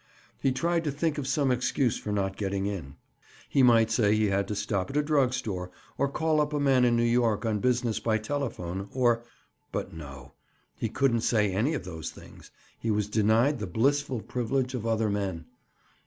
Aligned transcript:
He 0.39 0.51
tried 0.51 0.83
to 0.85 0.91
think 0.91 1.19
of 1.19 1.27
some 1.27 1.51
excuse 1.51 1.95
for 1.95 2.11
not 2.11 2.35
getting 2.35 2.65
in. 2.65 2.95
He 3.47 3.61
might 3.61 3.91
say 3.91 4.15
he 4.15 4.29
had 4.29 4.47
to 4.47 4.55
stop 4.55 4.89
at 4.89 4.97
a 4.97 5.03
drug 5.03 5.31
store, 5.31 5.69
or 5.95 6.09
call 6.09 6.41
up 6.41 6.53
a 6.53 6.59
man 6.59 6.85
in 6.85 6.95
New 6.95 7.03
York 7.05 7.45
on 7.45 7.59
business 7.59 7.99
by 7.99 8.17
telephone, 8.17 8.89
or— 8.93 9.23
But 9.71 9.93
no! 9.93 10.33
he 10.75 10.89
couldn't 10.89 11.21
say 11.21 11.53
any 11.53 11.75
of 11.75 11.83
those 11.85 12.09
things. 12.09 12.49
He 12.79 12.89
was 12.89 13.07
denied 13.09 13.59
the 13.59 13.67
blissful 13.67 14.21
privilege 14.21 14.73
of 14.73 14.87
other 14.87 15.11
men. 15.11 15.45